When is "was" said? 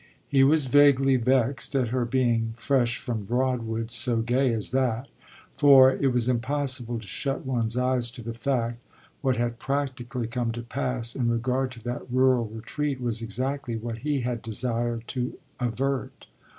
0.43-0.65, 6.11-6.27, 12.99-13.21